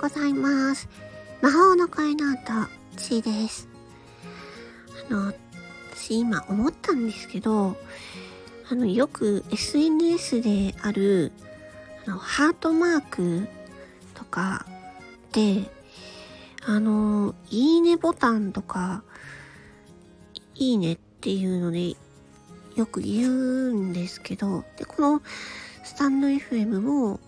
[0.00, 0.88] ございます。
[1.42, 2.38] 魔法の声の音、
[2.96, 3.68] ちーです。
[5.10, 5.32] あの、
[5.92, 7.76] 私今思ったんですけど、
[8.70, 11.32] あの、よく SNS である、
[12.06, 13.48] あの、ハートマーク
[14.14, 14.66] とか
[15.32, 15.68] で、
[16.64, 19.02] あの、いいねボタンとか、
[20.54, 21.96] いいねっていうので、
[22.76, 25.22] よく言うんですけど、で、この
[25.82, 27.18] スタンド FM も、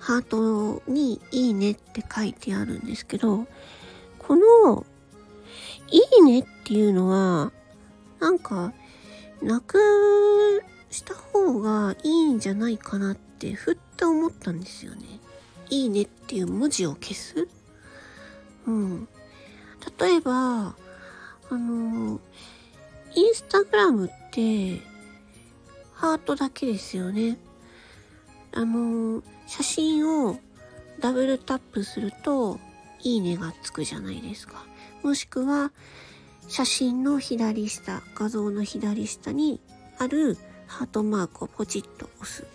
[0.00, 3.46] ハートにいいねって書いてあるんですけど、
[4.18, 4.86] この
[5.88, 7.52] いいねっていうのは、
[8.20, 8.72] なんか、
[9.42, 9.78] なく
[10.90, 15.20] した方がいいんじゃないかなってふっと思ったんですよね。
[15.70, 17.48] いいねっていう文字を消す？
[18.66, 19.08] うん。
[20.00, 20.32] 例えば、
[20.70, 20.76] あ
[21.50, 22.20] の、
[23.14, 24.80] インスタグラムって、
[25.94, 27.38] ハートだけですよね。
[28.52, 30.38] あの、写真を
[31.00, 32.60] ダブルタップすると、
[33.00, 34.64] いいねがつくじゃないですか。
[35.02, 35.72] もしくは、
[36.48, 39.60] 写真の左下、画像の左下に
[39.98, 42.46] あるハートマークをポチッと押す。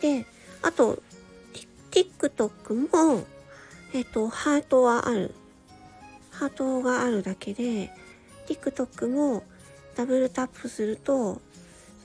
[0.00, 0.24] で、
[0.62, 1.02] あと、
[1.90, 3.24] TikTok も、
[3.92, 5.34] えっ、と、ハートはある。
[6.30, 7.90] ハートがあるだけで、
[8.48, 9.44] TikTok も
[9.96, 11.42] ダブルタップすると、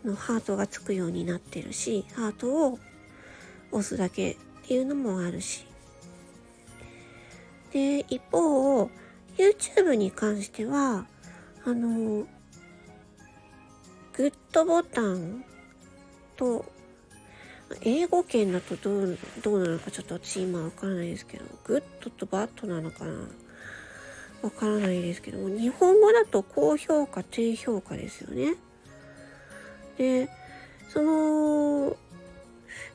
[0.01, 2.79] そのハートがつくようになってるし、ハートを
[3.71, 5.65] 押すだけっていうのもあるし。
[7.71, 8.89] で、一方、
[9.37, 11.05] YouTube に関しては、
[11.65, 12.27] あの、
[14.13, 15.45] グッドボタン
[16.35, 16.65] と、
[17.81, 23.11] 英語圏だとどう、どうなのかちょっと私今わからないですけど、グッドとバッドなのかな？
[24.41, 28.55] わからないですけども、日本語だと高評価、低評価ですよね。
[29.97, 30.29] で、
[30.87, 31.95] その、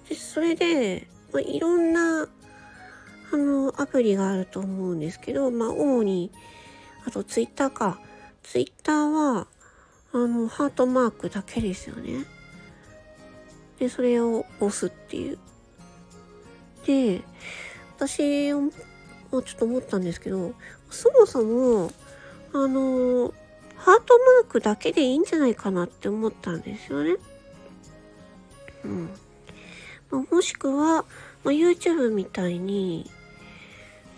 [0.08, 2.28] でそれで、まあ、いろんな、
[3.32, 6.30] あの、アプリがあると思うんですけど、まあ、主に、
[7.06, 7.98] あとツイッターか。
[8.42, 9.46] ツイッターは、
[10.12, 12.24] あの、ハートマークだけですよね。
[13.78, 15.38] で、それを押すっていう。
[16.86, 17.22] で、
[17.96, 18.70] 私も
[19.30, 20.54] ちょっと思ったんですけど、
[20.90, 21.90] そもそも、
[22.52, 23.34] あの、
[23.76, 27.16] ハートマークだけでいいんじゃないかなって思ったんですよね。
[28.84, 29.10] うん。
[30.10, 31.04] もしくは、
[31.42, 33.10] ま、YouTube みたいに、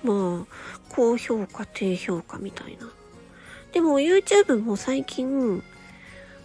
[0.03, 2.91] まあ、高評価、低評価みたいな。
[3.73, 5.63] でも YouTube も最近、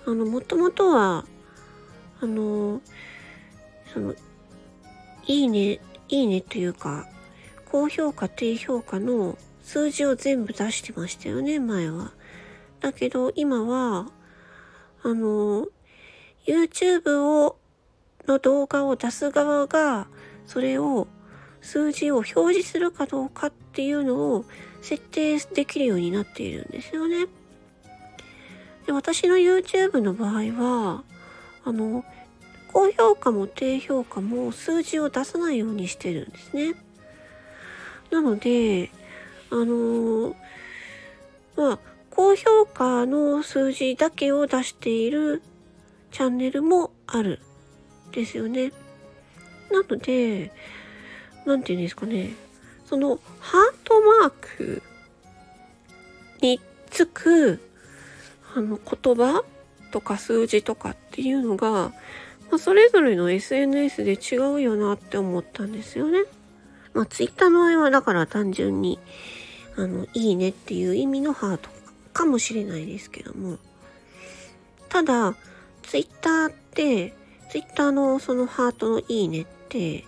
[0.05, 1.25] あの、もともとは、
[2.19, 2.81] あの、
[3.93, 4.13] その、
[5.27, 5.79] いいね、
[6.09, 7.07] いいねというか、
[7.71, 12.11] 高評価、低評価の数字を全部出してましたよね、前は。
[12.79, 14.11] だけど、今は、
[15.03, 15.67] あの、
[16.45, 17.57] YouTube を、
[18.27, 20.07] の動画を出す側が、
[20.45, 21.07] それを、
[21.61, 24.45] 数字を表示するかどうかっていうのを
[24.81, 27.27] 設定できるようになっているんですよね。
[28.87, 31.03] で私の YouTube の場合は、
[31.63, 32.03] あの、
[32.73, 36.73] 高評価も低評価も数字を出さないようにしてるんですね。
[38.09, 38.89] なので、
[39.51, 40.35] あの
[41.57, 41.79] まあ、
[42.09, 45.41] 高評価の数字だけを出している
[46.11, 47.39] チャンネルもある
[48.11, 48.71] ですよね。
[49.71, 50.51] なので、
[51.45, 52.31] なんていうんですかね。
[52.85, 54.83] そのハートマーク
[56.41, 57.61] につく
[58.53, 59.43] あの言葉
[59.91, 61.93] とか数字とかっていうのが、
[62.49, 66.23] まあ、それぞれの SNS で違うよなって思ったんですよね。
[66.93, 68.99] まあ、ツイッターの場合はだから単純に、
[69.77, 71.69] あの、いいねっていう意味のハート
[72.11, 73.57] かもしれないですけども。
[74.89, 75.35] ただ、
[75.83, 77.13] ツイッターって、
[77.51, 80.05] ツイッターのそのハートのいいねって、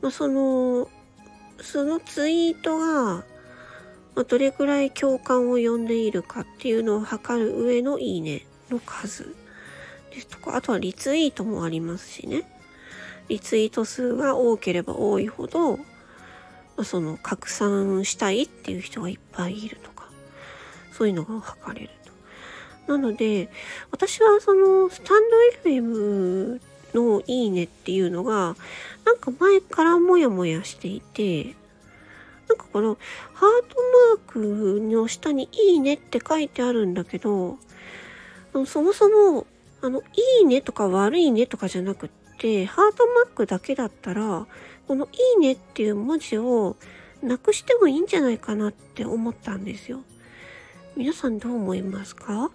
[0.00, 0.88] まあ、その、
[1.60, 2.86] そのツイートが、
[4.14, 9.36] まあ、どれくらい共感を呼んでいるかっていうのを測る上のいいねの数
[10.12, 12.44] ですとか、あとはリツイートもありますしね。
[13.28, 15.82] リツイート数が多ければ多いほど、ま
[16.78, 20.08] あ、その拡散したいっていう人がいっぱいいるとか、
[20.90, 21.90] そういうのが測れる
[22.86, 22.92] と。
[22.92, 23.50] なので、
[23.90, 25.22] 私はそのスタン
[25.64, 26.60] ド FM
[26.94, 28.56] のいいねっていうのが、
[29.04, 31.54] なんか前からモヤモヤしていて、
[32.48, 32.98] なんかこの
[33.32, 33.76] ハート
[34.36, 37.58] マークの下にいいねって書いてあるんだけど、
[38.66, 39.46] そもそも、
[39.80, 44.46] あの、いいねとか悪いねとかじゃなくって、ハートマークだけだったら、
[44.86, 45.08] このい
[45.38, 46.76] いねっていう文字を
[47.22, 50.00] なくしてもいいんじゃないかなって思ったんですよ。
[50.96, 52.50] 皆さんどう思いますか？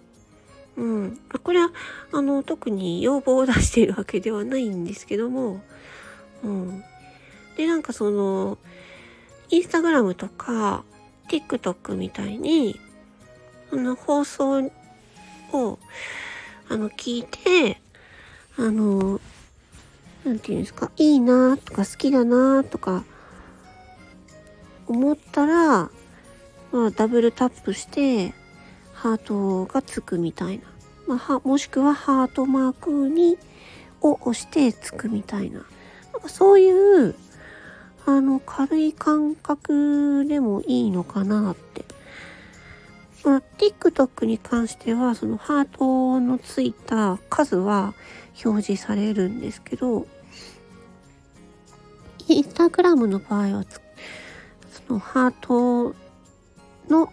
[0.78, 1.20] うん。
[1.30, 1.70] あこれは、
[2.12, 5.60] あの、特に要望を出しているわけではないんですけども、
[6.44, 6.84] うん。
[7.56, 8.58] で、なんかその、
[9.50, 10.84] インスタグラムとか、
[11.28, 12.78] TikTok みたいに、
[13.72, 14.70] あの、放送
[15.52, 15.78] を、
[16.68, 17.80] あの、聞いて、
[18.56, 19.20] あの、
[20.24, 23.04] なんていうんですか、いいなとか好きだなとか、
[24.86, 25.90] 思ったら、
[26.70, 28.32] まあ、ダブルタップして、
[28.98, 30.64] ハートがつくみたいな。
[31.06, 33.38] まあ、は、もしくはハートマークに、
[34.00, 35.60] を押してつくみたいな。
[36.12, 37.14] なんかそういう、
[38.06, 41.84] あの、軽い感覚でもいいのかなって。
[43.24, 47.94] まあ、TikTok に関しては、そのハートのついた数は
[48.44, 50.08] 表示されるんですけど、
[52.26, 53.64] インスタグラムの場合は、
[54.88, 55.94] そのハート
[56.88, 57.12] の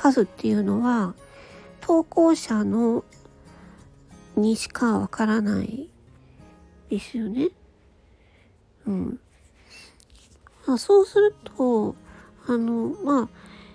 [0.00, 1.14] 数っていうのは、
[1.82, 3.04] 投稿者の
[4.34, 5.90] にしかわからない
[6.88, 7.48] ですよね。
[8.86, 9.20] うん。
[10.66, 11.94] まあ、そうすると、
[12.46, 13.28] あの、まあ、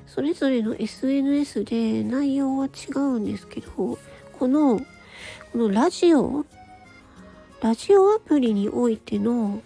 [0.08, 4.00] それぞれの SNS で内容は違うんですけど、
[4.40, 4.80] この、
[5.52, 6.44] このラジオ、
[7.62, 9.62] ラジオアプリにおいての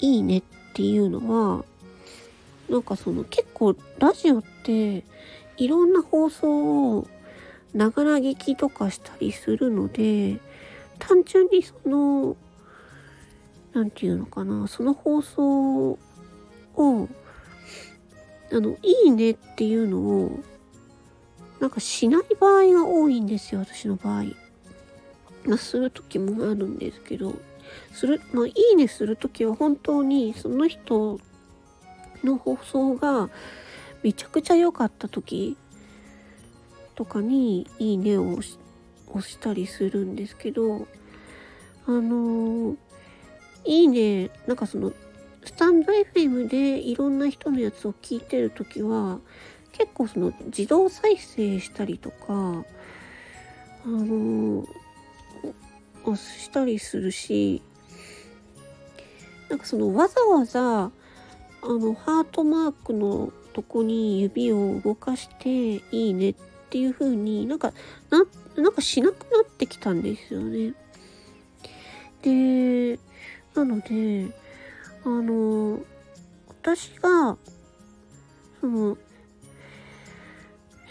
[0.00, 0.42] いいねっ
[0.72, 1.64] ていうのは、
[2.70, 5.04] なんかその結構ラジオって
[5.58, 7.06] いろんな放送を
[7.74, 10.38] ながら聞きとかしたりするので、
[10.98, 12.36] 単純にその、
[13.72, 15.98] なんていうのかな、その放送を、
[16.76, 20.40] あの、いいねっていうのを、
[21.60, 24.24] なんかしない場合が多いんですよ、私の場合。
[25.44, 27.34] まあ、する時もあるんですけど、
[27.92, 31.20] する、まあ、いいねする時は本当にその人
[32.24, 33.28] の放送が
[34.02, 35.56] めちゃくちゃ良かった時
[36.94, 40.86] とかにいいねを押したりするんですけど、
[41.86, 42.76] あのー、
[43.64, 44.92] いいね、なんかその、
[45.44, 49.20] スタンド FM でいろんな人のやつを聞いてるときは、
[49.72, 52.64] 結構その自動再生したりとか、あ
[53.86, 57.62] のー、したりするし、
[59.48, 60.90] なんかそのわざわざ、あ
[61.62, 66.34] の、ハートマークのとこに指を動かして、いいねっ
[66.70, 67.72] ていう風になんか、
[68.10, 68.24] な、
[68.56, 70.74] なんかしなくなってきたんですよね。
[72.22, 72.98] で、
[73.54, 74.26] なので、
[75.04, 75.80] あの、
[76.48, 77.36] 私が、
[78.60, 78.98] その、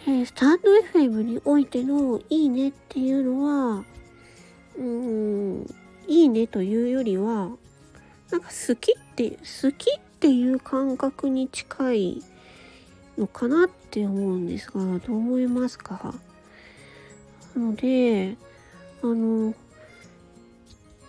[0.08, 3.84] え、スタンド FM においてのいいねっていうのは、
[4.78, 5.66] うん、
[6.08, 7.50] いいねというよりは、
[8.32, 12.24] なんか好きって、好きっていう感覚に近い
[13.18, 16.14] のかなって思うんですが、どう思いますか？
[17.56, 18.38] なので、
[19.02, 19.54] あの、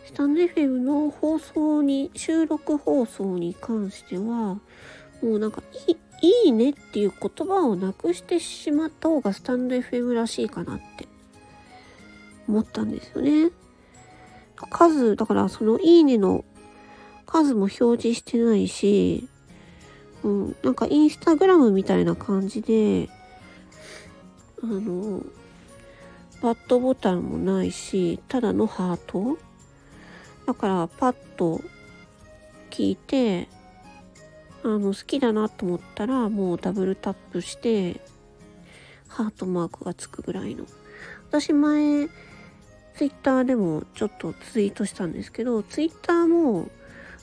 [0.07, 4.61] スタンド FM の放送に、収録放送に関しては、も
[5.23, 5.97] うなんかいい、
[6.45, 11.07] いいねっていう言葉をなくしてしまった方がスタンド FM らしいかなって
[12.49, 13.51] 思ったんですよね。
[14.71, 16.45] 数、だからそのいいねの
[17.27, 19.29] 数も表示してないし、
[20.23, 23.09] うん、なんかインスタグラムみたいな感じで、
[24.63, 25.25] あの、
[26.43, 29.39] バットボタンもないし、ただのハート
[30.47, 31.61] だからパッと
[32.71, 33.49] 聞いて、
[34.65, 38.01] あの、好きだなと思ったらもうダブルタップして、
[39.09, 40.65] ハートマークがつくぐらいの。
[41.29, 42.09] 私前、
[42.95, 46.69] ツイッターでもちょっとツイートしたんですけど、ツイッターも、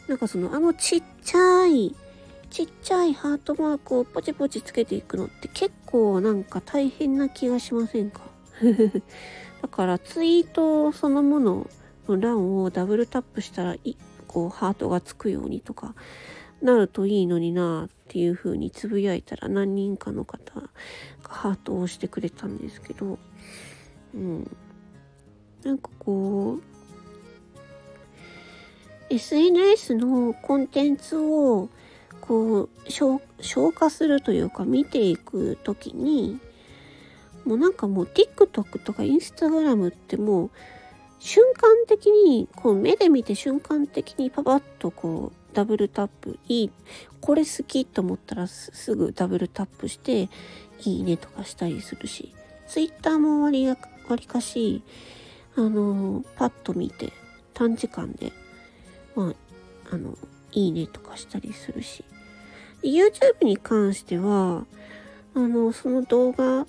[0.07, 1.95] なんかその、あのちっちゃい、
[2.49, 8.21] ちっちゃいハートマークをポチポチつけていくのって結構なんか大変な気がしませんか？
[9.61, 11.69] だからツイートそのもの
[12.07, 13.75] の欄をダブルタップしたら
[14.27, 15.95] こうハートがつくようにとか
[16.61, 20.69] なるといいのになっていう風につぶやいたら何人かの方が
[21.21, 23.19] ハートを押してくれたんですけど、
[24.13, 24.57] うん。
[25.63, 26.63] なんかこう、
[29.09, 31.69] SNS のコンテンツを
[32.27, 33.19] こう消
[33.71, 36.39] 化するというか見ていく時に
[37.45, 40.51] もうなんかもう TikTok とか Instagram ってもう
[41.19, 46.71] 瞬間的にこう目で見て瞬間的にパパッとこうダブルタップいい
[47.21, 50.29] これ好きと思ったらすぐダブルタップして
[50.83, 52.33] いいねとかしたりするし
[52.67, 53.75] Twitter も割り
[54.07, 54.83] 割かし
[55.55, 57.13] あのパッと見て
[57.53, 58.33] 短時間で
[59.15, 59.29] ま
[59.89, 60.17] ああの
[60.55, 62.03] いいねとかしたりするし。
[62.81, 64.65] YouTube に関しては
[65.33, 66.67] あのその動画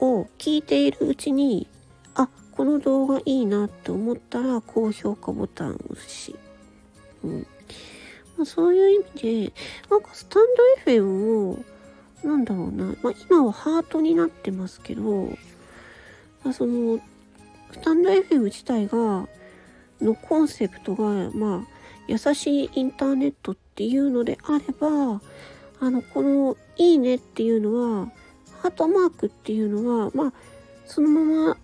[0.00, 1.68] を聞いているうちに
[2.14, 6.36] あこの動画いいなって思ったら高評価ボタンを押すし、
[7.22, 7.46] うん。
[8.36, 9.52] まあ、そういう意味で、
[9.90, 10.46] なんかスタン
[10.86, 11.58] ド FM を、
[12.24, 15.26] なんだろうな、まあ、今はハートになってますけど、
[16.42, 17.00] まあ、その、
[17.72, 19.28] スタンド FM 自体が、
[20.00, 21.79] のコンセプトが、まあ、
[22.10, 25.20] 優しいインターネットっていうのであれば、
[25.78, 28.10] あの、この、いいねっていうのは、
[28.62, 30.32] ハートマークっていうのは、まあ、
[30.86, 31.56] そのまま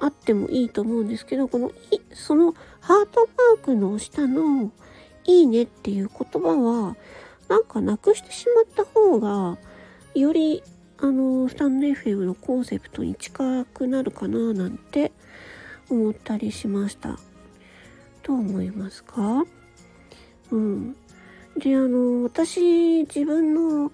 [0.00, 4.72] あってもいいと思うんですけど、このい、そのハートマークの下の、
[5.26, 6.96] いいねっていう言葉は、
[7.48, 9.58] なんかなくしてしまった方が、
[10.16, 10.64] より、
[10.98, 15.12] あの、スタンド FM のコンセプトに近くなるかななんて
[15.88, 17.16] 思ったりしました。
[18.24, 19.44] どう思いますか？
[20.50, 20.96] うん。
[21.56, 23.92] で、あの、私、自分の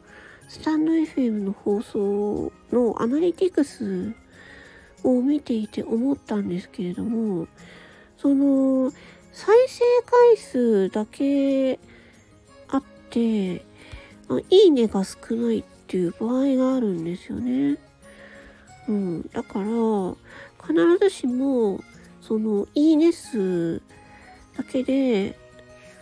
[0.48, 4.12] スタンド FM の放送のアナリティクス
[5.04, 7.46] を見ていて思ったんですけれども、
[8.18, 8.92] その、
[9.32, 11.78] 再生回数だけ
[12.68, 13.64] あって、
[14.48, 17.78] いいねが少ないっていう場合があるんですよね。
[18.88, 19.28] うん。
[19.32, 19.66] だから、
[20.66, 21.80] 必ずしも、
[22.20, 23.82] その、いいね数
[24.56, 25.38] だけで、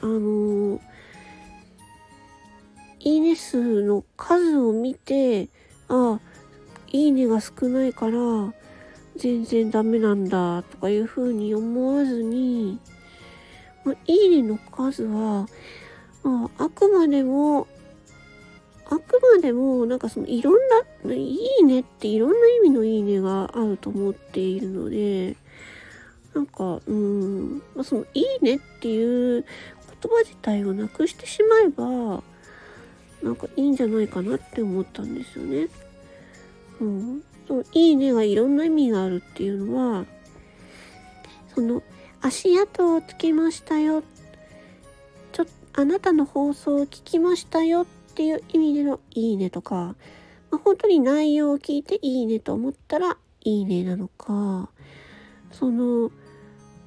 [0.01, 0.81] あの、
[3.01, 5.49] いいね数の数を見て、
[5.89, 6.21] あ、
[6.91, 8.53] いいねが少ないから、
[9.17, 12.79] 全然ダメなんだとかいうふうに思わずに、
[13.85, 15.49] まあ、いいねの数は、
[16.23, 17.67] まあ、あくまでも、
[18.87, 20.55] あくまでも、なんかそのいろん
[21.05, 25.37] な、いいねっていろんな意味のいいねがあると思っているので、
[26.35, 29.45] なんか、うん、まあ、そのいいねっていう
[30.03, 32.23] 言葉自体をなくしてしまえば、
[33.23, 35.69] なんかいいんじゃないかなって思ったんですよね。
[36.81, 37.23] うん。
[37.47, 40.07] そのいいねがいろんな意味があるっていうのは、
[41.55, 41.83] その
[42.21, 44.03] 足跡をつけましたよ。
[45.33, 49.97] ちょ、あなたの放送を聞きましたよっていう意味でのいいねとか、
[50.51, 54.71] まあ、本当に内容を聞いていいねと思ったらいいねなのか、
[55.53, 56.11] その、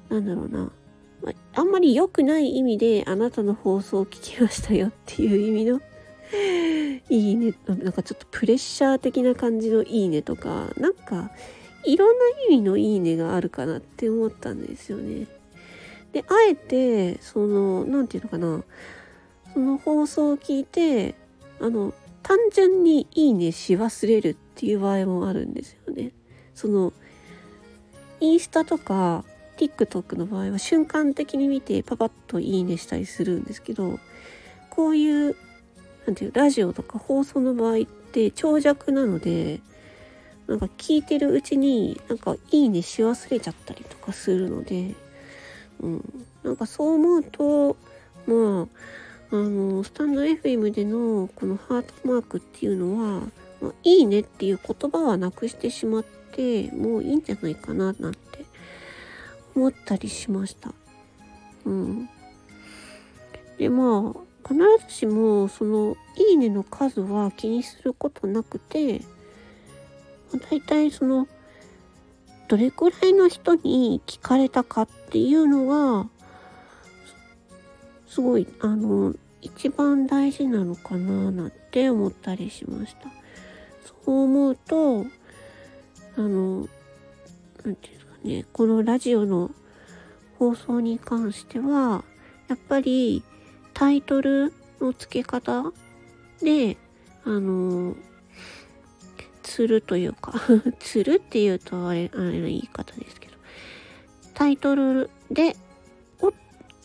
[0.08, 0.70] なんだろうな。
[1.22, 5.80] まあんまり良くない意味であなたの放送を聞きましたよっていう意味の
[7.08, 11.30] いいね、なんかちょっとプレッシャー的な感じのいいねとか、なんか
[11.84, 15.26] いろんな意味のいいねがあるかなって思ったんですよね。
[16.12, 18.64] で、あえて、その、なんていうのかな、
[19.52, 21.14] その放送を聞いて、
[21.60, 26.12] あの、単純にいいねし忘れるっていう場合もあるんですよね。
[26.54, 26.92] その、
[28.20, 29.24] インスタとか
[29.68, 34.00] TikTok の場合は瞬間的に見てパパッといいねしたりするんですけど、
[34.70, 35.36] こういう、
[36.06, 39.60] なんていう、ラジオとか放送の場合って長尺なので、
[40.46, 44.94] なんか聞いてるうちになんかいいねし忘れちゃったりとかするので、
[45.80, 47.76] うん、なんかそう思うと
[48.26, 48.68] ま
[49.30, 53.20] ああのスタンド FM でのこのハートマークっていうのは、
[53.62, 58.18] まあ、いいねっていう言葉はなくしてしまってもういいんじゃないかななんて
[59.54, 60.72] 思ったりしました。
[61.64, 62.08] うん。
[63.58, 69.02] でまあ必ずしもそのいいねの数は気にすることなくて
[70.50, 71.28] 大体その
[72.48, 75.66] どれくらいの人に聞かれたかっていうの
[76.02, 76.08] が
[78.08, 83.08] すごいあの一番大事なのかななんて思ったりしました。
[84.04, 85.06] そう思うと
[86.16, 86.68] あの
[87.64, 89.50] 何て言うねこのラジオの
[90.38, 92.04] 放送に関しては
[92.48, 93.22] やっぱり
[93.74, 95.72] タイトルの付け方
[96.42, 96.76] で
[97.24, 97.94] あの
[99.42, 100.32] つるというか
[100.80, 103.34] つるっていうとあれ、あれの言い方ですけど、
[104.34, 105.56] タイトルで、
[106.20, 106.32] お、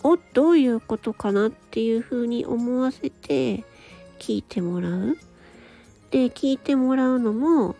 [0.04, 3.64] お、どういうことかなっていう風に思わせて
[4.20, 5.18] 聞いてもらう。
[6.12, 7.76] で、聞いてもらうのも、ま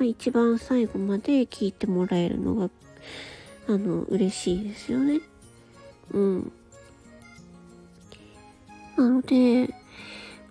[0.00, 2.70] あ、一番最後まで聞いてもらえるのが、
[3.70, 5.20] あの、嬉しいですよね。
[6.10, 6.52] うん。
[8.96, 9.68] なので、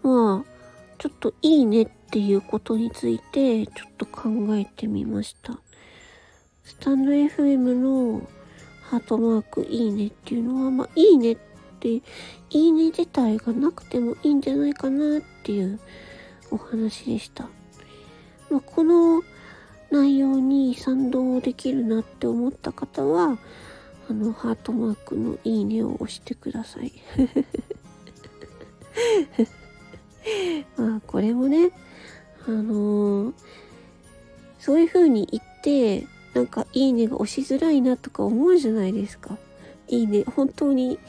[0.01, 0.49] まあ、
[0.97, 5.59] ちょっといいねっていうことについてちょっと考えてみました。
[6.63, 8.21] スタンド FM の
[8.83, 11.37] ハートマークいいねっていうのは、まあいいねっ
[11.81, 12.01] て、い
[12.51, 15.77] いね自体がなくてもいいんじゃないかなっていう
[16.51, 17.49] お話でした。
[18.49, 19.21] まあ、この
[19.91, 23.39] 内容に賛同できるなって思った方は、
[24.09, 26.91] あの、ハートマークのいいねを押してください。
[30.77, 31.71] まあ、これもね、
[32.47, 33.33] あのー、
[34.59, 39.37] そういう風に言って、なんかいいねが押しづらいなとか思うじゃないですか。
[39.87, 40.99] いいね、本当に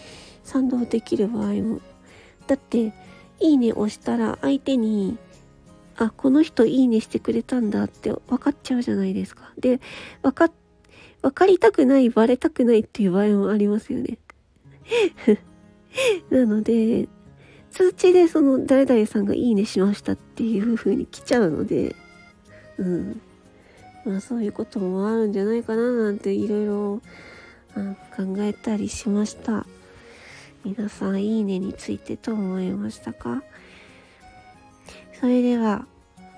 [0.45, 1.81] 賛同できる場合も
[2.47, 2.93] だって、
[3.39, 5.17] いいね押したら相手に、
[6.01, 9.53] あ、この人いいねしてくれたんだって分かっちゃうじゃないですか。
[9.59, 9.81] で、
[10.23, 10.51] 分か、
[11.21, 14.17] 分かりたくない、バレたくないっていう場合もありますよね。
[16.31, 17.07] なので、
[17.71, 21.95] 通知でその誰々さんがいいねしましたっていう風に来ちゃうので、
[22.79, 23.21] うん。
[24.07, 27.03] まあそういうこともあるんじゃないかななんていろいろ
[28.17, 29.67] 考えたりしました。
[30.65, 33.43] 皆さんいいねについてどう思いましたか？
[35.21, 35.87] それでは、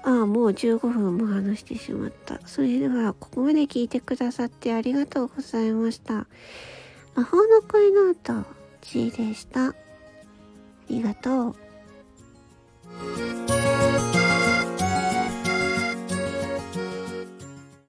[0.05, 2.41] ああ、もう15分も話してしまった。
[2.47, 6.27] それでは、ここまで聞いてくださってありがとうございました。
[7.15, 8.45] 魔法の声ノート
[8.81, 9.69] G でした。
[9.69, 9.75] あ
[10.91, 11.57] りがとう。